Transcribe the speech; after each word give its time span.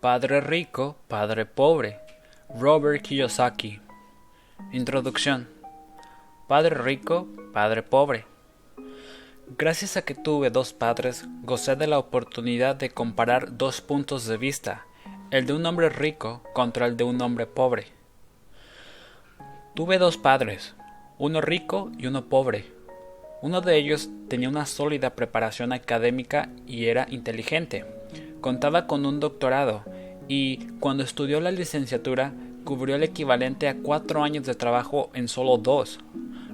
Padre 0.00 0.40
rico, 0.40 0.94
padre 1.08 1.44
pobre. 1.44 1.98
Robert 2.56 3.02
Kiyosaki. 3.02 3.80
Introducción. 4.70 5.48
Padre 6.46 6.76
rico, 6.76 7.26
padre 7.52 7.82
pobre. 7.82 8.24
Gracias 9.58 9.96
a 9.96 10.02
que 10.02 10.14
tuve 10.14 10.50
dos 10.50 10.72
padres, 10.72 11.24
gocé 11.42 11.74
de 11.74 11.88
la 11.88 11.98
oportunidad 11.98 12.76
de 12.76 12.90
comparar 12.90 13.58
dos 13.58 13.80
puntos 13.80 14.24
de 14.26 14.36
vista, 14.36 14.86
el 15.32 15.46
de 15.46 15.54
un 15.54 15.66
hombre 15.66 15.88
rico 15.88 16.44
contra 16.54 16.86
el 16.86 16.96
de 16.96 17.02
un 17.02 17.20
hombre 17.20 17.46
pobre. 17.46 17.88
Tuve 19.74 19.98
dos 19.98 20.16
padres, 20.16 20.76
uno 21.18 21.40
rico 21.40 21.90
y 21.98 22.06
uno 22.06 22.26
pobre. 22.26 22.66
Uno 23.42 23.62
de 23.62 23.76
ellos 23.76 24.10
tenía 24.28 24.48
una 24.48 24.64
sólida 24.64 25.16
preparación 25.16 25.72
académica 25.72 26.50
y 26.68 26.86
era 26.86 27.08
inteligente. 27.10 27.97
Contaba 28.40 28.86
con 28.86 29.06
un 29.06 29.20
doctorado 29.20 29.82
y, 30.28 30.58
cuando 30.80 31.02
estudió 31.02 31.40
la 31.40 31.50
licenciatura, 31.50 32.32
cubrió 32.64 32.96
el 32.96 33.02
equivalente 33.02 33.68
a 33.68 33.76
cuatro 33.76 34.22
años 34.22 34.44
de 34.44 34.54
trabajo 34.54 35.10
en 35.14 35.28
solo 35.28 35.56
dos. 35.56 35.98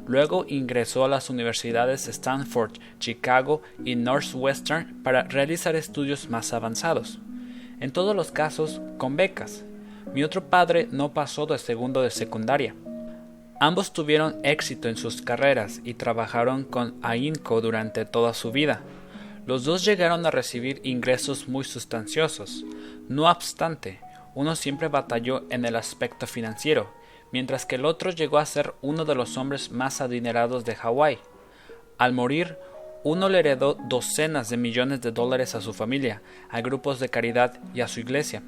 Luego 0.06 0.44
ingresó 0.48 1.04
a 1.04 1.08
las 1.08 1.30
universidades 1.30 2.08
Stanford, 2.08 2.72
Chicago 3.00 3.62
y 3.84 3.96
Northwestern 3.96 5.02
para 5.02 5.24
realizar 5.24 5.76
estudios 5.76 6.28
más 6.30 6.52
avanzados. 6.52 7.18
En 7.80 7.90
todos 7.90 8.14
los 8.14 8.30
casos, 8.30 8.80
con 8.98 9.16
becas. 9.16 9.64
Mi 10.14 10.22
otro 10.22 10.44
padre 10.44 10.88
no 10.90 11.12
pasó 11.12 11.46
de 11.46 11.58
segundo 11.58 12.02
de 12.02 12.10
secundaria. 12.10 12.74
Ambos 13.60 13.92
tuvieron 13.92 14.36
éxito 14.42 14.88
en 14.88 14.96
sus 14.96 15.22
carreras 15.22 15.80
y 15.84 15.94
trabajaron 15.94 16.64
con 16.64 16.94
AINCO 17.02 17.60
durante 17.60 18.04
toda 18.04 18.34
su 18.34 18.52
vida. 18.52 18.82
Los 19.46 19.64
dos 19.64 19.84
llegaron 19.84 20.24
a 20.24 20.30
recibir 20.30 20.80
ingresos 20.84 21.48
muy 21.48 21.64
sustanciosos. 21.64 22.64
No 23.08 23.30
obstante, 23.30 24.00
uno 24.34 24.56
siempre 24.56 24.88
batalló 24.88 25.44
en 25.50 25.64
el 25.64 25.76
aspecto 25.76 26.26
financiero, 26.26 26.90
mientras 27.30 27.66
que 27.66 27.74
el 27.74 27.84
otro 27.84 28.10
llegó 28.10 28.38
a 28.38 28.46
ser 28.46 28.74
uno 28.80 29.04
de 29.04 29.14
los 29.14 29.36
hombres 29.36 29.70
más 29.70 30.00
adinerados 30.00 30.64
de 30.64 30.74
Hawái. 30.74 31.18
Al 31.98 32.12
morir, 32.12 32.56
uno 33.02 33.28
le 33.28 33.40
heredó 33.40 33.74
docenas 33.74 34.48
de 34.48 34.56
millones 34.56 35.02
de 35.02 35.12
dólares 35.12 35.54
a 35.54 35.60
su 35.60 35.74
familia, 35.74 36.22
a 36.48 36.62
grupos 36.62 36.98
de 36.98 37.10
caridad 37.10 37.60
y 37.74 37.82
a 37.82 37.88
su 37.88 38.00
iglesia. 38.00 38.42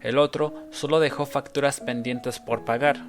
El 0.00 0.16
otro 0.16 0.54
solo 0.70 0.98
dejó 0.98 1.26
facturas 1.26 1.80
pendientes 1.80 2.38
por 2.38 2.64
pagar. 2.64 3.04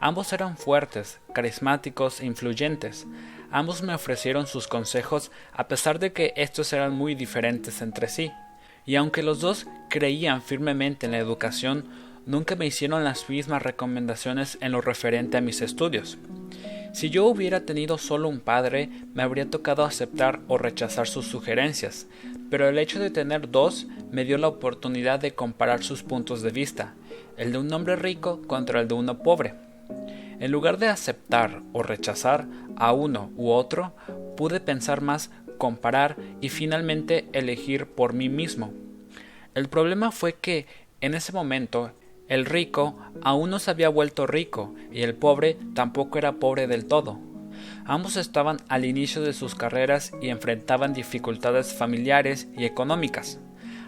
Ambos 0.00 0.32
eran 0.32 0.56
fuertes, 0.56 1.18
carismáticos 1.34 2.20
e 2.20 2.26
influyentes. 2.26 3.06
Ambos 3.50 3.82
me 3.82 3.94
ofrecieron 3.94 4.46
sus 4.46 4.68
consejos 4.68 5.30
a 5.52 5.68
pesar 5.68 5.98
de 5.98 6.12
que 6.12 6.34
estos 6.36 6.72
eran 6.72 6.94
muy 6.94 7.14
diferentes 7.14 7.80
entre 7.80 8.08
sí. 8.08 8.30
Y 8.84 8.96
aunque 8.96 9.22
los 9.22 9.40
dos 9.40 9.66
creían 9.88 10.42
firmemente 10.42 11.06
en 11.06 11.12
la 11.12 11.18
educación, 11.18 11.84
nunca 12.26 12.56
me 12.56 12.66
hicieron 12.66 13.04
las 13.04 13.28
mismas 13.28 13.62
recomendaciones 13.62 14.58
en 14.60 14.72
lo 14.72 14.80
referente 14.80 15.38
a 15.38 15.40
mis 15.40 15.62
estudios. 15.62 16.18
Si 16.92 17.10
yo 17.10 17.26
hubiera 17.26 17.64
tenido 17.64 17.96
solo 17.96 18.28
un 18.28 18.40
padre, 18.40 18.88
me 19.14 19.22
habría 19.22 19.48
tocado 19.48 19.84
aceptar 19.84 20.40
o 20.48 20.58
rechazar 20.58 21.06
sus 21.06 21.26
sugerencias, 21.26 22.06
pero 22.50 22.68
el 22.68 22.78
hecho 22.78 22.98
de 22.98 23.10
tener 23.10 23.50
dos 23.50 23.86
me 24.10 24.24
dio 24.24 24.38
la 24.38 24.48
oportunidad 24.48 25.20
de 25.20 25.34
comparar 25.34 25.82
sus 25.82 26.02
puntos 26.02 26.42
de 26.42 26.50
vista, 26.50 26.94
el 27.36 27.52
de 27.52 27.58
un 27.58 27.72
hombre 27.72 27.96
rico 27.96 28.42
contra 28.46 28.80
el 28.80 28.88
de 28.88 28.94
uno 28.94 29.22
pobre. 29.22 29.67
En 30.40 30.52
lugar 30.52 30.78
de 30.78 30.88
aceptar 30.88 31.62
o 31.72 31.82
rechazar 31.82 32.46
a 32.76 32.92
uno 32.92 33.30
u 33.36 33.50
otro, 33.50 33.94
pude 34.36 34.60
pensar 34.60 35.00
más, 35.00 35.30
comparar 35.58 36.16
y 36.40 36.48
finalmente 36.48 37.28
elegir 37.32 37.86
por 37.86 38.12
mí 38.12 38.28
mismo. 38.28 38.72
El 39.54 39.68
problema 39.68 40.12
fue 40.12 40.34
que, 40.34 40.66
en 41.00 41.14
ese 41.14 41.32
momento, 41.32 41.92
el 42.28 42.44
rico 42.44 42.96
aún 43.22 43.50
no 43.50 43.58
se 43.58 43.70
había 43.70 43.88
vuelto 43.88 44.26
rico 44.26 44.74
y 44.92 45.02
el 45.02 45.14
pobre 45.14 45.56
tampoco 45.74 46.18
era 46.18 46.34
pobre 46.34 46.66
del 46.66 46.86
todo. 46.86 47.18
Ambos 47.84 48.16
estaban 48.16 48.58
al 48.68 48.84
inicio 48.84 49.22
de 49.22 49.32
sus 49.32 49.54
carreras 49.54 50.12
y 50.20 50.28
enfrentaban 50.28 50.92
dificultades 50.92 51.72
familiares 51.74 52.46
y 52.56 52.64
económicas. 52.64 53.40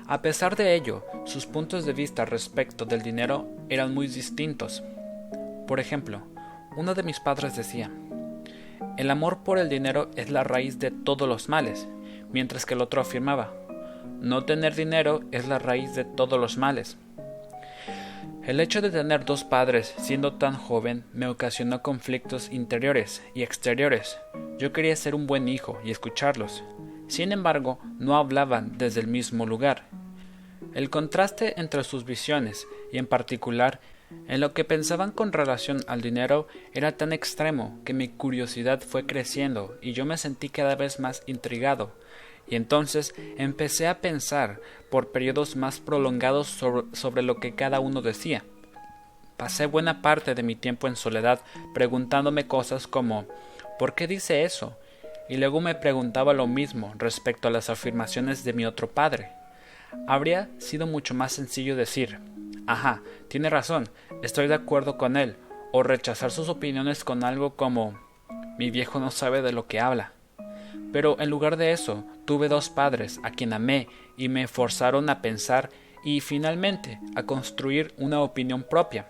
A 0.07 0.23
pesar 0.23 0.57
de 0.57 0.75
ello, 0.75 1.05
sus 1.25 1.47
puntos 1.47 1.85
de 1.85 1.93
vista 1.93 2.25
respecto 2.25 2.85
del 2.85 3.03
dinero 3.03 3.49
eran 3.69 3.95
muy 3.95 4.09
distintos. 4.09 4.83
Por 5.69 5.79
ejemplo, 5.79 6.23
uno 6.77 6.95
de 6.95 7.03
mis 7.03 7.21
padres 7.21 7.57
decía, 7.57 7.91
el 8.97 9.11
amor 9.11 9.43
por 9.45 9.59
el 9.59 9.69
dinero 9.69 10.11
es 10.17 10.31
la 10.31 10.45
raíz 10.45 10.79
de 10.79 10.91
todos 10.91 11.29
los 11.29 11.49
males, 11.49 11.89
mientras 12.33 12.67
que 12.67 12.75
el 12.75 12.83
otro 12.83 13.01
afirmaba, 13.01 13.53
no 14.21 14.45
tener 14.45 14.75
dinero 14.75 15.21
es 15.33 15.49
la 15.49 15.59
raíz 15.59 15.95
de 15.95 16.05
todos 16.05 16.39
los 16.39 16.59
males. 16.59 16.99
El 18.45 18.61
hecho 18.61 18.83
de 18.83 18.91
tener 18.91 19.25
dos 19.25 19.45
padres 19.45 19.95
siendo 19.99 20.35
tan 20.35 20.55
joven 20.55 21.05
me 21.13 21.27
ocasionó 21.27 21.83
conflictos 21.83 22.51
interiores 22.51 23.23
y 23.35 23.43
exteriores. 23.43 24.19
Yo 24.59 24.73
quería 24.73 24.97
ser 24.97 25.15
un 25.15 25.27
buen 25.27 25.49
hijo 25.49 25.79
y 25.85 25.91
escucharlos. 25.91 26.63
Sin 27.07 27.33
embargo, 27.33 27.79
no 27.99 28.17
hablaban 28.17 28.77
desde 28.77 29.01
el 29.01 29.07
mismo 29.07 29.47
lugar. 29.47 29.85
El 30.75 30.91
contraste 30.91 31.59
entre 31.61 31.85
sus 31.85 32.05
visiones 32.05 32.67
y 32.93 32.99
en 32.99 33.07
particular 33.07 33.81
en 34.29 34.41
lo 34.41 34.53
que 34.55 34.65
pensaban 34.65 35.13
con 35.13 35.33
relación 35.33 35.81
al 35.87 36.03
dinero 36.03 36.49
era 36.73 36.97
tan 36.97 37.13
extremo 37.13 37.79
que 37.85 37.93
mi 37.93 38.09
curiosidad 38.09 38.81
fue 38.81 39.07
creciendo 39.07 39.77
y 39.83 39.93
yo 39.93 40.05
me 40.05 40.17
sentí 40.17 40.49
cada 40.49 40.75
vez 40.75 41.01
más 41.01 41.23
intrigado. 41.27 41.93
Y 42.49 42.57
entonces 42.57 43.15
empecé 43.39 43.87
a 43.87 44.01
pensar 44.01 44.61
por 44.91 45.13
periodos 45.13 45.55
más 45.57 45.79
prolongados 45.79 46.49
sobre, 46.49 47.23
lo 47.23 47.39
que 47.39 47.55
cada 47.55 47.79
uno 47.81 48.03
decía. 48.03 48.45
Pasé 49.37 49.67
buena 49.67 50.03
parte 50.03 50.35
de 50.35 50.43
mi 50.43 50.57
tiempo 50.57 50.89
en 50.89 50.97
soledad 50.97 51.41
preguntándome 51.73 52.47
cosas 52.47 52.87
como 52.87 53.27
¿por 53.79 53.95
qué 53.95 54.07
dice 54.07 54.43
eso? 54.43 54.77
Y 55.29 55.37
luego 55.37 55.61
me 55.61 55.77
preguntaba 55.77 56.33
lo 56.33 56.49
mismo 56.49 56.93
respecto 56.99 57.47
a 57.47 57.53
las 57.53 57.71
afirmaciones 57.71 58.43
de 58.43 58.53
mi 58.53 58.67
otro 58.67 58.91
padre. 58.91 59.31
Habría 60.09 60.51
sido 60.59 60.87
mucho 60.87 61.15
más 61.15 61.33
sencillo 61.33 61.77
decir 61.77 62.19
Ajá, 62.71 63.03
tiene 63.27 63.51
razón, 63.51 63.89
estoy 64.23 64.47
de 64.47 64.55
acuerdo 64.55 64.97
con 64.97 65.17
él, 65.17 65.35
o 65.73 65.83
rechazar 65.83 66.31
sus 66.31 66.49
opiniones 66.49 67.03
con 67.03 67.25
algo 67.25 67.57
como 67.57 67.99
mi 68.59 68.71
viejo 68.71 69.01
no 69.01 69.11
sabe 69.11 69.43
de 69.43 69.51
lo 69.51 69.67
que 69.67 69.81
habla. 69.81 70.13
Pero 70.93 71.17
en 71.19 71.31
lugar 71.31 71.57
de 71.57 71.73
eso, 71.73 72.05
tuve 72.27 72.47
dos 72.47 72.69
padres 72.71 73.19
a 73.25 73.33
quien 73.33 73.53
amé 73.53 73.89
y 74.17 74.29
me 74.29 74.47
forzaron 74.47 75.11
a 75.11 75.21
pensar 75.21 75.71
y 76.05 76.21
finalmente 76.21 77.01
a 77.17 77.25
construir 77.25 77.93
una 77.99 78.21
opinión 78.21 78.63
propia. 78.63 79.09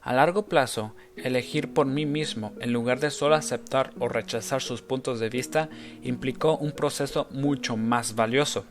A 0.00 0.12
largo 0.12 0.46
plazo, 0.46 0.94
elegir 1.16 1.74
por 1.74 1.86
mí 1.86 2.06
mismo 2.06 2.52
en 2.60 2.72
lugar 2.72 3.00
de 3.00 3.10
solo 3.10 3.34
aceptar 3.34 3.90
o 3.98 4.08
rechazar 4.08 4.62
sus 4.62 4.80
puntos 4.80 5.18
de 5.18 5.28
vista 5.28 5.68
implicó 6.04 6.56
un 6.56 6.70
proceso 6.70 7.26
mucho 7.32 7.76
más 7.76 8.14
valioso. 8.14 8.64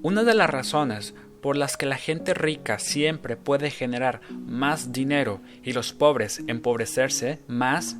Una 0.00 0.22
de 0.22 0.34
las 0.34 0.48
razones 0.48 1.12
por 1.40 1.56
las 1.56 1.76
que 1.76 1.86
la 1.86 1.96
gente 1.96 2.34
rica 2.34 2.78
siempre 2.78 3.36
puede 3.36 3.70
generar 3.70 4.20
más 4.30 4.92
dinero 4.92 5.40
y 5.62 5.72
los 5.72 5.92
pobres 5.92 6.42
empobrecerse 6.46 7.40
más 7.46 7.96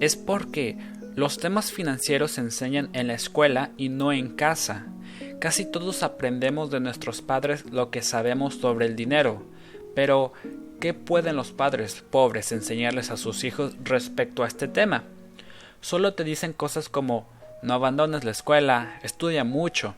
es 0.00 0.16
porque 0.16 0.76
los 1.16 1.38
temas 1.38 1.72
financieros 1.72 2.32
se 2.32 2.42
enseñan 2.42 2.90
en 2.92 3.08
la 3.08 3.14
escuela 3.14 3.70
y 3.76 3.88
no 3.88 4.12
en 4.12 4.36
casa. 4.36 4.86
Casi 5.40 5.64
todos 5.64 6.02
aprendemos 6.02 6.70
de 6.70 6.80
nuestros 6.80 7.22
padres 7.22 7.64
lo 7.70 7.90
que 7.90 8.02
sabemos 8.02 8.54
sobre 8.54 8.86
el 8.86 8.96
dinero, 8.96 9.42
pero 9.94 10.32
¿qué 10.80 10.94
pueden 10.94 11.36
los 11.36 11.52
padres 11.52 12.04
pobres 12.08 12.52
enseñarles 12.52 13.10
a 13.10 13.16
sus 13.16 13.44
hijos 13.44 13.74
respecto 13.82 14.44
a 14.44 14.46
este 14.46 14.68
tema? 14.68 15.04
Solo 15.80 16.14
te 16.14 16.24
dicen 16.24 16.52
cosas 16.52 16.88
como 16.88 17.28
no 17.62 17.74
abandones 17.74 18.24
la 18.24 18.30
escuela, 18.30 18.98
estudia 19.02 19.42
mucho, 19.44 19.94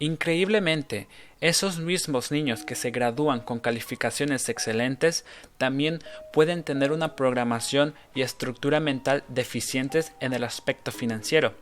Increíblemente, 0.00 1.08
esos 1.40 1.78
mismos 1.78 2.32
niños 2.32 2.64
que 2.64 2.74
se 2.74 2.90
gradúan 2.90 3.40
con 3.40 3.60
calificaciones 3.60 4.48
excelentes 4.48 5.24
también 5.56 6.00
pueden 6.32 6.64
tener 6.64 6.90
una 6.90 7.14
programación 7.14 7.94
y 8.14 8.22
estructura 8.22 8.80
mental 8.80 9.22
deficientes 9.28 10.12
en 10.20 10.32
el 10.32 10.42
aspecto 10.42 10.90
financiero. 10.90 11.54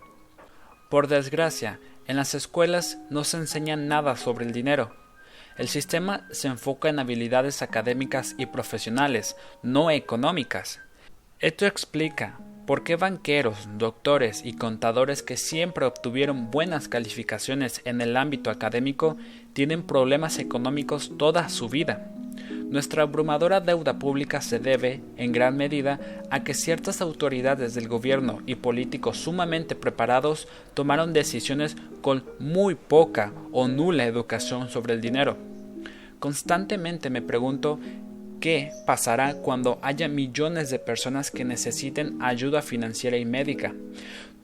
Por 0.88 1.08
desgracia, 1.08 1.78
en 2.06 2.16
las 2.16 2.34
escuelas 2.34 2.98
no 3.10 3.24
se 3.24 3.36
enseña 3.36 3.76
nada 3.76 4.16
sobre 4.16 4.46
el 4.46 4.52
dinero. 4.52 4.96
El 5.58 5.68
sistema 5.68 6.26
se 6.30 6.48
enfoca 6.48 6.88
en 6.88 6.98
habilidades 6.98 7.60
académicas 7.60 8.34
y 8.38 8.46
profesionales, 8.46 9.36
no 9.62 9.90
económicas. 9.90 10.80
Esto 11.38 11.66
explica 11.66 12.38
¿Por 12.66 12.84
qué 12.84 12.94
banqueros, 12.94 13.68
doctores 13.76 14.42
y 14.44 14.52
contadores 14.52 15.24
que 15.24 15.36
siempre 15.36 15.84
obtuvieron 15.84 16.52
buenas 16.52 16.86
calificaciones 16.86 17.80
en 17.84 18.00
el 18.00 18.16
ámbito 18.16 18.50
académico 18.50 19.16
tienen 19.52 19.82
problemas 19.82 20.38
económicos 20.38 21.10
toda 21.18 21.48
su 21.48 21.68
vida? 21.68 22.12
Nuestra 22.70 23.02
abrumadora 23.02 23.60
deuda 23.60 23.98
pública 23.98 24.40
se 24.40 24.60
debe, 24.60 25.02
en 25.16 25.32
gran 25.32 25.56
medida, 25.56 25.98
a 26.30 26.44
que 26.44 26.54
ciertas 26.54 27.00
autoridades 27.00 27.74
del 27.74 27.88
gobierno 27.88 28.38
y 28.46 28.54
políticos 28.54 29.18
sumamente 29.18 29.74
preparados 29.74 30.46
tomaron 30.74 31.12
decisiones 31.12 31.76
con 32.00 32.24
muy 32.38 32.76
poca 32.76 33.32
o 33.50 33.66
nula 33.66 34.06
educación 34.06 34.70
sobre 34.70 34.94
el 34.94 35.00
dinero. 35.00 35.36
Constantemente 36.20 37.10
me 37.10 37.22
pregunto 37.22 37.80
qué 38.42 38.72
pasará 38.84 39.34
cuando 39.34 39.78
haya 39.82 40.08
millones 40.08 40.68
de 40.68 40.80
personas 40.80 41.30
que 41.30 41.44
necesiten 41.44 42.20
ayuda 42.20 42.60
financiera 42.60 43.16
y 43.16 43.24
médica. 43.24 43.72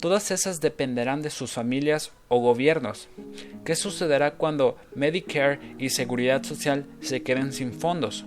Todas 0.01 0.31
esas 0.31 0.61
dependerán 0.61 1.21
de 1.21 1.31
sus 1.31 1.51
familias 1.51 2.13
o 2.29 2.39
gobiernos. 2.39 3.09
¿Qué 3.65 3.75
sucederá 3.75 4.35
cuando 4.35 4.77
Medicare 4.95 5.59
y 5.79 5.91
Seguridad 5.91 6.45
Social 6.45 6.87
se 7.01 7.25
queden 7.25 7.53
sin 7.53 7.73
fondos? 7.73 8.25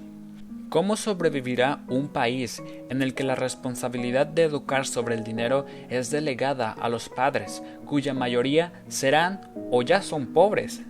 ¿Cómo 0.68 0.98
sobrevivirá 0.98 1.84
un 1.88 2.10
país 2.10 2.62
en 2.90 3.02
el 3.02 3.14
que 3.14 3.24
la 3.24 3.36
responsabilidad 3.36 4.28
de 4.28 4.44
educar 4.44 4.86
sobre 4.86 5.16
el 5.16 5.24
dinero 5.24 5.66
es 5.90 6.12
delegada 6.12 6.72
a 6.72 6.90
los 6.90 7.08
padres, 7.08 7.64
cuya 7.86 8.14
mayoría 8.14 8.84
serán 8.90 9.50
o 9.72 9.84
ya 9.84 10.02
son 10.02 10.28
pobres? 10.34 10.82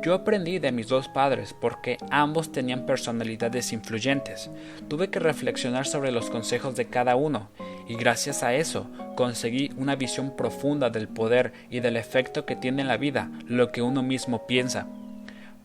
Yo 0.00 0.14
aprendí 0.14 0.60
de 0.60 0.70
mis 0.70 0.86
dos 0.86 1.08
padres 1.08 1.54
porque 1.60 1.98
ambos 2.10 2.52
tenían 2.52 2.86
personalidades 2.86 3.72
influyentes. 3.72 4.48
Tuve 4.86 5.10
que 5.10 5.18
reflexionar 5.18 5.86
sobre 5.86 6.12
los 6.12 6.30
consejos 6.30 6.76
de 6.76 6.86
cada 6.86 7.16
uno 7.16 7.48
y 7.88 7.96
gracias 7.96 8.44
a 8.44 8.54
eso 8.54 8.86
conseguí 9.16 9.72
una 9.76 9.96
visión 9.96 10.36
profunda 10.36 10.90
del 10.90 11.08
poder 11.08 11.52
y 11.68 11.80
del 11.80 11.96
efecto 11.96 12.46
que 12.46 12.54
tiene 12.54 12.82
en 12.82 12.88
la 12.88 12.96
vida 12.96 13.30
lo 13.46 13.72
que 13.72 13.82
uno 13.82 14.04
mismo 14.04 14.46
piensa. 14.46 14.86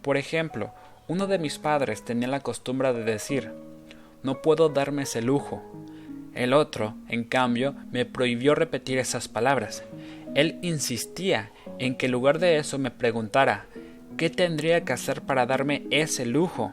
Por 0.02 0.18
ejemplo, 0.18 0.74
uno 1.08 1.28
de 1.28 1.38
mis 1.38 1.60
padres 1.60 2.04
tenía 2.04 2.28
la 2.28 2.40
costumbre 2.40 2.92
de 2.92 3.04
decir, 3.04 3.52
no 4.24 4.42
puedo 4.42 4.70
darme 4.70 5.04
ese 5.04 5.22
lujo. 5.22 5.62
El 6.34 6.54
otro, 6.54 6.96
en 7.08 7.24
cambio, 7.24 7.76
me 7.92 8.06
prohibió 8.06 8.56
repetir 8.56 8.98
esas 8.98 9.28
palabras. 9.28 9.84
Él 10.34 10.58
insistía 10.64 11.52
en 11.78 11.96
que 11.96 12.08
en 12.08 12.14
lugar 12.14 12.40
de 12.40 12.58
eso 12.58 12.80
me 12.80 12.90
preguntara, 12.90 13.68
¿Qué 14.18 14.30
tendría 14.30 14.86
que 14.86 14.94
hacer 14.94 15.24
para 15.24 15.48
darme 15.48 15.88
ese 15.90 16.26
lujo? 16.26 16.72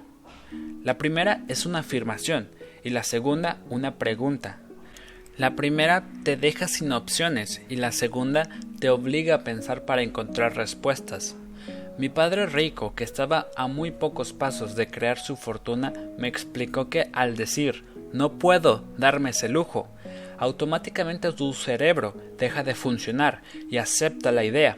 La 0.85 0.99
primera 0.99 1.43
es 1.49 1.65
una 1.65 1.79
afirmación 1.79 2.49
y 2.85 2.91
la 2.91 3.03
segunda 3.03 3.59
una 3.71 3.97
pregunta. 3.97 4.59
La 5.39 5.57
primera 5.57 6.05
te 6.23 6.37
deja 6.37 6.69
sin 6.69 6.93
opciones 6.93 7.63
y 7.71 7.77
la 7.77 7.93
segunda 7.93 8.51
te 8.79 8.91
obliga 8.91 9.37
a 9.37 9.45
pensar 9.45 9.87
para 9.87 10.03
encontrar 10.03 10.55
respuestas. 10.55 11.35
Mi 11.97 12.11
padre 12.11 12.45
rico, 12.45 12.95
que 12.95 13.05
estaba 13.05 13.49
a 13.57 13.69
muy 13.69 13.91
pocos 13.91 14.35
pasos 14.35 14.77
de 14.77 14.89
crear 14.89 15.19
su 15.19 15.37
fortuna, 15.37 15.95
me 16.19 16.29
explicó 16.29 16.91
que 16.91 17.09
al 17.15 17.37
decir 17.37 17.85
no 18.13 18.39
puedo 18.39 18.85
darme 18.99 19.31
ese 19.31 19.49
lujo, 19.49 19.89
automáticamente 20.39 21.33
tu 21.33 21.55
cerebro 21.55 22.15
deja 22.39 22.63
de 22.65 22.75
funcionar 22.75 23.41
y 23.71 23.79
acepta 23.79 24.31
la 24.31 24.45
idea. 24.45 24.77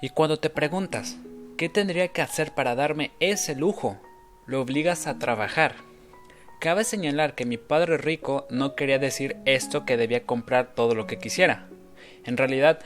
Y 0.00 0.08
cuando 0.08 0.40
te 0.40 0.50
preguntas 0.50 1.18
¿Qué 1.62 1.68
tendría 1.68 2.08
que 2.08 2.22
hacer 2.22 2.52
para 2.54 2.74
darme 2.74 3.12
ese 3.20 3.54
lujo? 3.54 3.96
Lo 4.46 4.60
obligas 4.60 5.06
a 5.06 5.20
trabajar. 5.20 5.76
Cabe 6.60 6.82
señalar 6.82 7.36
que 7.36 7.46
mi 7.46 7.56
padre 7.56 7.98
rico 7.98 8.48
no 8.50 8.74
quería 8.74 8.98
decir 8.98 9.36
esto 9.44 9.84
que 9.84 9.96
debía 9.96 10.26
comprar 10.26 10.74
todo 10.74 10.96
lo 10.96 11.06
que 11.06 11.18
quisiera. 11.18 11.68
En 12.24 12.36
realidad, 12.36 12.80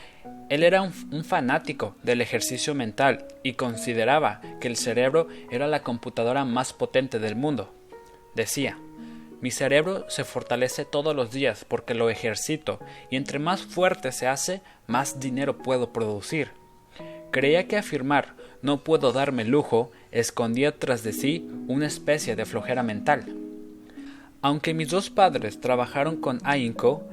él 0.50 0.62
era 0.62 0.82
un, 0.82 0.92
un, 1.10 1.24
fanático 1.24 1.96
del 2.02 2.20
ejercicio 2.20 2.74
mental 2.74 3.26
y 3.42 3.54
consideraba 3.54 4.42
que 4.60 4.68
el 4.68 4.76
cerebro 4.76 5.26
era 5.50 5.66
la 5.68 5.82
computadora 5.82 6.44
más 6.44 6.74
potente 6.74 7.18
del 7.18 7.34
mundo. 7.34 7.74
Decía, 8.34 8.78
mi 9.40 9.52
cerebro 9.52 10.04
se 10.10 10.24
fortalece 10.24 10.84
todos 10.84 11.16
los 11.16 11.30
días 11.30 11.64
porque 11.66 11.94
lo 11.94 12.10
ejercito 12.10 12.78
y 13.10 13.16
entre 13.16 13.38
más 13.38 13.62
fuerte 13.62 14.12
se 14.12 14.26
hace, 14.26 14.60
más 14.86 15.18
dinero 15.18 15.56
puedo 15.56 15.94
producir. 15.94 16.50
Creía 17.30 17.66
que 17.68 17.78
afirmar 17.78 18.34
no 18.62 18.84
puedo 18.84 19.12
darme 19.12 19.44
lujo 19.44 19.90
escondía 20.12 20.78
tras 20.78 21.02
de 21.02 21.12
sí 21.12 21.48
una 21.68 21.86
especie 21.86 22.36
de 22.36 22.44
flojera 22.44 22.82
mental. 22.82 23.24
Aunque 24.42 24.74
mis 24.74 24.90
dos 24.90 25.10
padres 25.10 25.60
trabajaron 25.60 26.16
con 26.16 26.38
AINCO, 26.44 27.04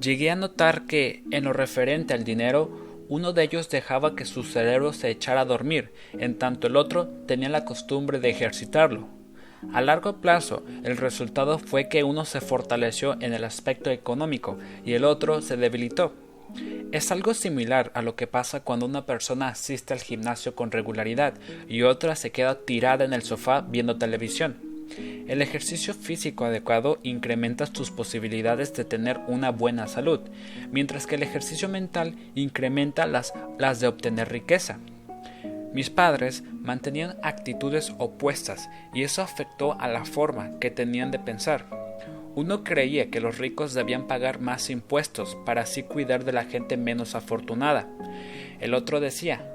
llegué 0.00 0.30
a 0.30 0.36
notar 0.36 0.86
que, 0.86 1.24
en 1.30 1.44
lo 1.44 1.52
referente 1.52 2.14
al 2.14 2.24
dinero, 2.24 2.86
uno 3.08 3.32
de 3.32 3.44
ellos 3.44 3.68
dejaba 3.68 4.16
que 4.16 4.24
su 4.24 4.42
cerebro 4.42 4.92
se 4.92 5.10
echara 5.10 5.42
a 5.42 5.44
dormir, 5.44 5.92
en 6.12 6.38
tanto 6.38 6.66
el 6.66 6.76
otro 6.76 7.08
tenía 7.26 7.48
la 7.48 7.64
costumbre 7.64 8.18
de 8.18 8.30
ejercitarlo. 8.30 9.08
A 9.72 9.80
largo 9.80 10.20
plazo, 10.20 10.64
el 10.84 10.96
resultado 10.96 11.58
fue 11.58 11.88
que 11.88 12.04
uno 12.04 12.24
se 12.24 12.40
fortaleció 12.40 13.16
en 13.20 13.32
el 13.32 13.44
aspecto 13.44 13.90
económico 13.90 14.58
y 14.84 14.92
el 14.92 15.04
otro 15.04 15.40
se 15.40 15.56
debilitó. 15.56 16.12
Es 16.92 17.10
algo 17.10 17.34
similar 17.34 17.90
a 17.94 18.02
lo 18.02 18.16
que 18.16 18.26
pasa 18.26 18.60
cuando 18.60 18.86
una 18.86 19.06
persona 19.06 19.48
asiste 19.48 19.92
al 19.92 20.00
gimnasio 20.00 20.54
con 20.54 20.70
regularidad 20.70 21.34
y 21.68 21.82
otra 21.82 22.16
se 22.16 22.30
queda 22.30 22.60
tirada 22.60 23.04
en 23.04 23.12
el 23.12 23.22
sofá 23.22 23.60
viendo 23.60 23.98
televisión. 23.98 24.56
El 25.26 25.42
ejercicio 25.42 25.94
físico 25.94 26.44
adecuado 26.44 27.00
incrementa 27.02 27.66
tus 27.66 27.90
posibilidades 27.90 28.72
de 28.74 28.84
tener 28.84 29.18
una 29.26 29.50
buena 29.50 29.88
salud, 29.88 30.20
mientras 30.70 31.06
que 31.06 31.16
el 31.16 31.24
ejercicio 31.24 31.68
mental 31.68 32.14
incrementa 32.34 33.06
las, 33.06 33.34
las 33.58 33.80
de 33.80 33.88
obtener 33.88 34.30
riqueza. 34.30 34.78
Mis 35.72 35.90
padres 35.90 36.44
mantenían 36.52 37.16
actitudes 37.22 37.92
opuestas 37.98 38.70
y 38.94 39.02
eso 39.02 39.20
afectó 39.20 39.78
a 39.80 39.88
la 39.88 40.04
forma 40.04 40.58
que 40.60 40.70
tenían 40.70 41.10
de 41.10 41.18
pensar. 41.18 41.85
Uno 42.36 42.64
creía 42.64 43.10
que 43.10 43.22
los 43.22 43.38
ricos 43.38 43.72
debían 43.72 44.06
pagar 44.06 44.40
más 44.40 44.68
impuestos 44.68 45.38
para 45.46 45.62
así 45.62 45.82
cuidar 45.82 46.22
de 46.24 46.34
la 46.34 46.44
gente 46.44 46.76
menos 46.76 47.14
afortunada. 47.14 47.88
El 48.60 48.74
otro 48.74 49.00
decía, 49.00 49.50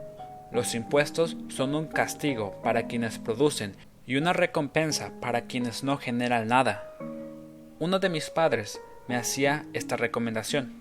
los 0.51 0.73
impuestos 0.73 1.37
son 1.49 1.75
un 1.75 1.85
castigo 1.85 2.59
para 2.63 2.87
quienes 2.87 3.19
producen 3.19 3.75
y 4.07 4.15
una 4.15 4.33
recompensa 4.33 5.13
para 5.21 5.45
quienes 5.45 5.83
no 5.83 5.97
generan 5.97 6.47
nada. 6.47 6.91
Uno 7.77 7.99
de 7.99 8.09
mis 8.09 8.31
padres 8.31 8.81
me 9.07 9.15
hacía 9.15 9.67
esta 9.73 9.95
recomendación. 9.95 10.73